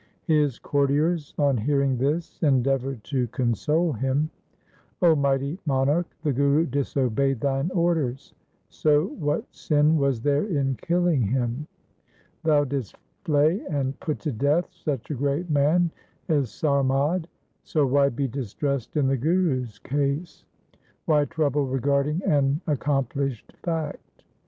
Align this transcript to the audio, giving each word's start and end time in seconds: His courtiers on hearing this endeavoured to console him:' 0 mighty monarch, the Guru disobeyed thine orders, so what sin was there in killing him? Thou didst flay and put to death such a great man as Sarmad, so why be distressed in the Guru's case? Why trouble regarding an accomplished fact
His 0.25 0.57
courtiers 0.57 1.35
on 1.37 1.57
hearing 1.57 1.95
this 1.99 2.39
endeavoured 2.41 3.03
to 3.03 3.27
console 3.27 3.93
him:' 3.93 4.31
0 4.99 5.15
mighty 5.15 5.59
monarch, 5.67 6.07
the 6.23 6.33
Guru 6.33 6.65
disobeyed 6.65 7.39
thine 7.39 7.69
orders, 7.69 8.33
so 8.67 9.05
what 9.09 9.45
sin 9.53 9.97
was 9.97 10.19
there 10.19 10.47
in 10.47 10.73
killing 10.81 11.21
him? 11.21 11.67
Thou 12.43 12.63
didst 12.63 12.95
flay 13.25 13.61
and 13.69 13.99
put 13.99 14.17
to 14.21 14.31
death 14.31 14.67
such 14.71 15.11
a 15.11 15.13
great 15.13 15.51
man 15.51 15.91
as 16.29 16.49
Sarmad, 16.49 17.25
so 17.61 17.85
why 17.85 18.09
be 18.09 18.27
distressed 18.27 18.97
in 18.97 19.05
the 19.07 19.17
Guru's 19.17 19.77
case? 19.77 20.45
Why 21.05 21.25
trouble 21.25 21.67
regarding 21.67 22.23
an 22.23 22.59
accomplished 22.65 23.53
fact 23.61 24.23